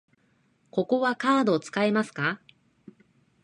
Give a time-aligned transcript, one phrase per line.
[0.71, 2.41] ここはカード使えますか？